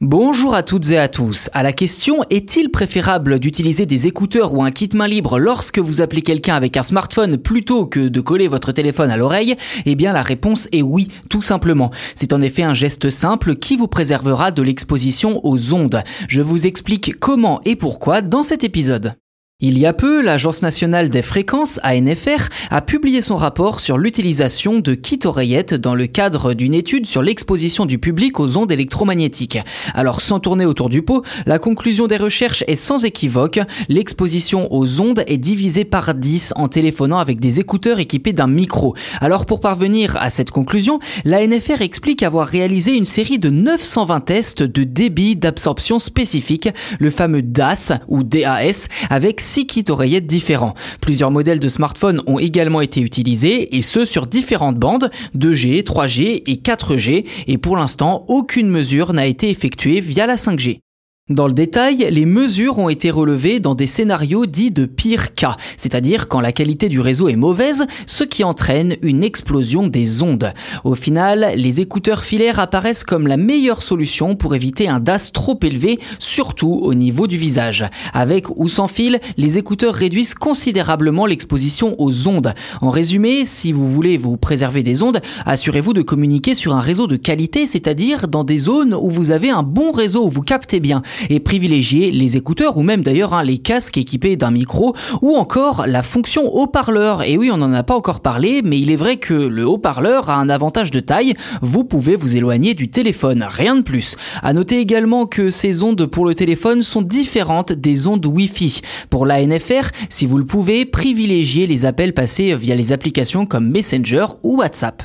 Bonjour 0.00 0.54
à 0.54 0.62
toutes 0.62 0.92
et 0.92 0.96
à 0.96 1.08
tous. 1.08 1.50
À 1.54 1.64
la 1.64 1.72
question 1.72 2.22
est-il 2.30 2.70
préférable 2.70 3.40
d'utiliser 3.40 3.84
des 3.84 4.06
écouteurs 4.06 4.54
ou 4.54 4.62
un 4.62 4.70
kit 4.70 4.88
main 4.94 5.08
libre 5.08 5.40
lorsque 5.40 5.80
vous 5.80 6.00
appelez 6.00 6.22
quelqu'un 6.22 6.54
avec 6.54 6.76
un 6.76 6.84
smartphone 6.84 7.36
plutôt 7.36 7.84
que 7.84 8.06
de 8.06 8.20
coller 8.20 8.46
votre 8.46 8.70
téléphone 8.70 9.10
à 9.10 9.16
l'oreille? 9.16 9.56
Eh 9.86 9.96
bien 9.96 10.12
la 10.12 10.22
réponse 10.22 10.68
est 10.70 10.82
oui, 10.82 11.08
tout 11.28 11.42
simplement. 11.42 11.90
C'est 12.14 12.32
en 12.32 12.40
effet 12.40 12.62
un 12.62 12.74
geste 12.74 13.10
simple 13.10 13.56
qui 13.56 13.74
vous 13.74 13.88
préservera 13.88 14.52
de 14.52 14.62
l'exposition 14.62 15.44
aux 15.44 15.74
ondes. 15.74 16.00
Je 16.28 16.42
vous 16.42 16.68
explique 16.68 17.18
comment 17.18 17.60
et 17.64 17.74
pourquoi 17.74 18.22
dans 18.22 18.44
cet 18.44 18.62
épisode. 18.62 19.14
Il 19.60 19.76
y 19.76 19.86
a 19.86 19.92
peu, 19.92 20.22
l'Agence 20.22 20.62
nationale 20.62 21.10
des 21.10 21.20
fréquences, 21.20 21.80
ANFR, 21.82 22.48
a 22.70 22.80
publié 22.80 23.22
son 23.22 23.34
rapport 23.34 23.80
sur 23.80 23.98
l'utilisation 23.98 24.78
de 24.78 24.94
kits 24.94 25.18
oreillettes 25.24 25.74
dans 25.74 25.96
le 25.96 26.06
cadre 26.06 26.54
d'une 26.54 26.74
étude 26.74 27.06
sur 27.06 27.22
l'exposition 27.22 27.84
du 27.84 27.98
public 27.98 28.38
aux 28.38 28.56
ondes 28.56 28.70
électromagnétiques. 28.70 29.58
Alors 29.94 30.20
sans 30.20 30.38
tourner 30.38 30.64
autour 30.64 30.88
du 30.90 31.02
pot, 31.02 31.24
la 31.44 31.58
conclusion 31.58 32.06
des 32.06 32.18
recherches 32.18 32.62
est 32.68 32.76
sans 32.76 33.04
équivoque, 33.04 33.58
l'exposition 33.88 34.72
aux 34.72 35.00
ondes 35.00 35.24
est 35.26 35.38
divisée 35.38 35.84
par 35.84 36.14
10 36.14 36.52
en 36.54 36.68
téléphonant 36.68 37.18
avec 37.18 37.40
des 37.40 37.58
écouteurs 37.58 37.98
équipés 37.98 38.32
d'un 38.32 38.46
micro. 38.46 38.94
Alors 39.20 39.44
pour 39.44 39.58
parvenir 39.58 40.16
à 40.20 40.30
cette 40.30 40.52
conclusion, 40.52 41.00
l'ANFR 41.24 41.82
explique 41.82 42.22
avoir 42.22 42.46
réalisé 42.46 42.94
une 42.94 43.04
série 43.04 43.40
de 43.40 43.50
920 43.50 44.20
tests 44.20 44.62
de 44.62 44.84
débit 44.84 45.34
d'absorption 45.34 45.98
spécifique, 45.98 46.68
le 47.00 47.10
fameux 47.10 47.42
DAS 47.42 47.94
ou 48.06 48.22
DAS, 48.22 48.86
avec 49.10 49.47
6 49.48 49.66
kits 49.66 49.84
oreillettes 49.88 50.26
différents. 50.26 50.74
Plusieurs 51.00 51.30
modèles 51.30 51.58
de 51.58 51.68
smartphones 51.68 52.22
ont 52.26 52.38
également 52.38 52.82
été 52.82 53.00
utilisés 53.00 53.76
et 53.76 53.82
ce 53.82 54.04
sur 54.04 54.26
différentes 54.26 54.76
bandes 54.76 55.10
2G, 55.36 55.82
3G 55.82 56.42
et 56.46 56.56
4G 56.56 57.24
et 57.46 57.58
pour 57.58 57.76
l'instant 57.76 58.24
aucune 58.28 58.68
mesure 58.68 59.12
n'a 59.12 59.26
été 59.26 59.48
effectuée 59.48 60.00
via 60.00 60.26
la 60.26 60.36
5G. 60.36 60.80
Dans 61.28 61.46
le 61.46 61.52
détail, 61.52 62.08
les 62.10 62.24
mesures 62.24 62.78
ont 62.78 62.88
été 62.88 63.10
relevées 63.10 63.60
dans 63.60 63.74
des 63.74 63.86
scénarios 63.86 64.46
dits 64.46 64.70
de 64.70 64.86
pire 64.86 65.34
cas, 65.34 65.58
c'est-à-dire 65.76 66.26
quand 66.26 66.40
la 66.40 66.52
qualité 66.52 66.88
du 66.88 67.00
réseau 67.00 67.28
est 67.28 67.36
mauvaise, 67.36 67.86
ce 68.06 68.24
qui 68.24 68.44
entraîne 68.44 68.96
une 69.02 69.22
explosion 69.22 69.88
des 69.88 70.22
ondes. 70.22 70.54
Au 70.84 70.94
final, 70.94 71.52
les 71.54 71.82
écouteurs 71.82 72.24
filaires 72.24 72.58
apparaissent 72.58 73.04
comme 73.04 73.26
la 73.26 73.36
meilleure 73.36 73.82
solution 73.82 74.36
pour 74.36 74.54
éviter 74.54 74.88
un 74.88 75.00
DAS 75.00 75.30
trop 75.34 75.58
élevé, 75.62 75.98
surtout 76.18 76.72
au 76.72 76.94
niveau 76.94 77.26
du 77.26 77.36
visage. 77.36 77.84
Avec 78.14 78.46
ou 78.56 78.66
sans 78.66 78.88
fil, 78.88 79.20
les 79.36 79.58
écouteurs 79.58 79.94
réduisent 79.94 80.32
considérablement 80.32 81.26
l'exposition 81.26 81.94
aux 81.98 82.26
ondes. 82.26 82.54
En 82.80 82.88
résumé, 82.88 83.44
si 83.44 83.72
vous 83.72 83.86
voulez 83.86 84.16
vous 84.16 84.38
préserver 84.38 84.82
des 84.82 85.02
ondes, 85.02 85.20
assurez-vous 85.44 85.92
de 85.92 86.00
communiquer 86.00 86.54
sur 86.54 86.74
un 86.74 86.80
réseau 86.80 87.06
de 87.06 87.16
qualité, 87.16 87.66
c'est-à-dire 87.66 88.28
dans 88.28 88.44
des 88.44 88.56
zones 88.56 88.94
où 88.94 89.10
vous 89.10 89.30
avez 89.30 89.50
un 89.50 89.62
bon 89.62 89.92
réseau, 89.92 90.24
où 90.24 90.30
vous 90.30 90.40
captez 90.40 90.80
bien 90.80 91.02
et 91.30 91.40
privilégier 91.40 92.10
les 92.10 92.36
écouteurs 92.36 92.76
ou 92.76 92.82
même 92.82 93.02
d'ailleurs 93.02 93.34
hein, 93.34 93.42
les 93.42 93.58
casques 93.58 93.98
équipés 93.98 94.36
d'un 94.36 94.50
micro 94.50 94.94
ou 95.22 95.36
encore 95.36 95.86
la 95.86 96.02
fonction 96.02 96.52
haut-parleur. 96.54 97.22
Et 97.22 97.36
oui, 97.36 97.50
on 97.50 97.56
n'en 97.56 97.72
a 97.72 97.82
pas 97.82 97.96
encore 97.96 98.20
parlé, 98.20 98.62
mais 98.64 98.78
il 98.78 98.90
est 98.90 98.96
vrai 98.96 99.16
que 99.16 99.34
le 99.34 99.66
haut-parleur 99.66 100.30
a 100.30 100.36
un 100.36 100.48
avantage 100.48 100.90
de 100.90 101.00
taille. 101.00 101.34
Vous 101.62 101.84
pouvez 101.84 102.16
vous 102.16 102.36
éloigner 102.36 102.74
du 102.74 102.88
téléphone, 102.88 103.44
rien 103.48 103.76
de 103.76 103.82
plus. 103.82 104.16
À 104.42 104.52
noter 104.52 104.78
également 104.78 105.26
que 105.26 105.50
ces 105.50 105.82
ondes 105.82 106.06
pour 106.06 106.24
le 106.24 106.34
téléphone 106.34 106.82
sont 106.82 107.02
différentes 107.02 107.72
des 107.72 108.06
ondes 108.06 108.26
Wi-Fi. 108.26 108.80
Pour 109.10 109.26
la 109.26 109.44
NFR, 109.44 109.90
si 110.08 110.26
vous 110.26 110.38
le 110.38 110.44
pouvez, 110.44 110.84
privilégiez 110.84 111.66
les 111.66 111.86
appels 111.86 112.14
passés 112.14 112.54
via 112.54 112.74
les 112.74 112.92
applications 112.92 113.46
comme 113.46 113.70
Messenger 113.70 114.26
ou 114.42 114.58
WhatsApp. 114.58 115.02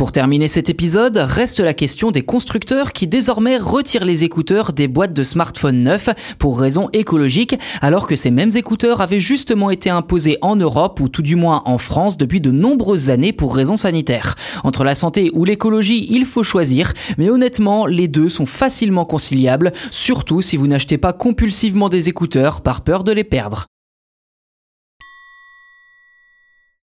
Pour 0.00 0.12
terminer 0.12 0.48
cet 0.48 0.70
épisode, 0.70 1.18
reste 1.18 1.60
la 1.60 1.74
question 1.74 2.10
des 2.10 2.22
constructeurs 2.22 2.94
qui 2.94 3.06
désormais 3.06 3.58
retirent 3.58 4.06
les 4.06 4.24
écouteurs 4.24 4.72
des 4.72 4.88
boîtes 4.88 5.12
de 5.12 5.22
smartphones 5.22 5.82
neufs 5.82 6.08
pour 6.38 6.58
raisons 6.58 6.88
écologiques, 6.94 7.58
alors 7.82 8.06
que 8.06 8.16
ces 8.16 8.30
mêmes 8.30 8.52
écouteurs 8.54 9.02
avaient 9.02 9.20
justement 9.20 9.68
été 9.68 9.90
imposés 9.90 10.38
en 10.40 10.56
Europe 10.56 11.00
ou 11.00 11.10
tout 11.10 11.20
du 11.20 11.36
moins 11.36 11.60
en 11.66 11.76
France 11.76 12.16
depuis 12.16 12.40
de 12.40 12.50
nombreuses 12.50 13.10
années 13.10 13.34
pour 13.34 13.54
raisons 13.54 13.76
sanitaires. 13.76 14.36
Entre 14.64 14.84
la 14.84 14.94
santé 14.94 15.30
ou 15.34 15.44
l'écologie, 15.44 16.06
il 16.08 16.24
faut 16.24 16.44
choisir, 16.44 16.94
mais 17.18 17.28
honnêtement, 17.28 17.84
les 17.84 18.08
deux 18.08 18.30
sont 18.30 18.46
facilement 18.46 19.04
conciliables, 19.04 19.70
surtout 19.90 20.40
si 20.40 20.56
vous 20.56 20.66
n'achetez 20.66 20.96
pas 20.96 21.12
compulsivement 21.12 21.90
des 21.90 22.08
écouteurs 22.08 22.62
par 22.62 22.84
peur 22.84 23.04
de 23.04 23.12
les 23.12 23.22
perdre. 23.22 23.66